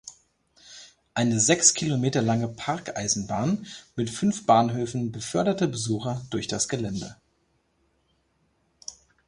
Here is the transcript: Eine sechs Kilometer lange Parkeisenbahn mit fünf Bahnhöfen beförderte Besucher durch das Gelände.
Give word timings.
Eine 1.13 1.39
sechs 1.39 1.75
Kilometer 1.75 2.23
lange 2.23 2.47
Parkeisenbahn 2.47 3.67
mit 3.95 4.09
fünf 4.09 4.47
Bahnhöfen 4.47 5.11
beförderte 5.11 5.67
Besucher 5.67 6.25
durch 6.31 6.47
das 6.47 6.67
Gelände. 6.67 7.17